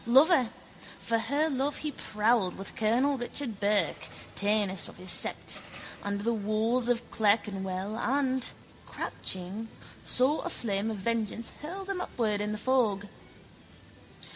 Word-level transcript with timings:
Lover, 0.07 0.49
for 0.97 1.19
her 1.19 1.47
love 1.47 1.77
he 1.77 1.91
prowled 1.91 2.57
with 2.57 2.75
colonel 2.75 3.19
Richard 3.19 3.59
Burke, 3.59 4.09
tanist 4.35 4.89
of 4.89 4.97
his 4.97 5.11
sept, 5.11 5.59
under 6.01 6.23
the 6.23 6.33
walls 6.33 6.89
of 6.89 7.07
Clerkenwell 7.11 7.95
and, 7.97 8.49
crouching, 8.87 9.67
saw 10.03 10.39
a 10.39 10.49
flame 10.49 10.89
of 10.89 10.97
vengeance 10.97 11.51
hurl 11.61 11.85
them 11.85 12.01
upward 12.01 12.41
in 12.41 12.51
the 12.51 12.57
fog. 12.57 13.07